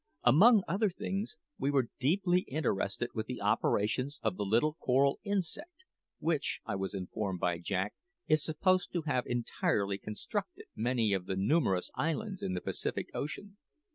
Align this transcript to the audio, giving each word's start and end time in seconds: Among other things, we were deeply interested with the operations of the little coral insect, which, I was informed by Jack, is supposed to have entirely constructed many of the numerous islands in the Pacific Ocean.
Among 0.23 0.63
other 0.67 0.89
things, 0.89 1.37
we 1.59 1.69
were 1.69 1.89
deeply 1.99 2.39
interested 2.47 3.11
with 3.13 3.27
the 3.27 3.39
operations 3.39 4.19
of 4.23 4.35
the 4.35 4.43
little 4.43 4.73
coral 4.81 5.19
insect, 5.23 5.83
which, 6.17 6.59
I 6.65 6.75
was 6.75 6.95
informed 6.95 7.39
by 7.39 7.59
Jack, 7.59 7.93
is 8.27 8.43
supposed 8.43 8.91
to 8.93 9.03
have 9.03 9.27
entirely 9.27 9.99
constructed 9.99 10.65
many 10.75 11.13
of 11.13 11.27
the 11.27 11.35
numerous 11.35 11.91
islands 11.93 12.41
in 12.41 12.55
the 12.55 12.61
Pacific 12.61 13.09
Ocean. 13.13 13.57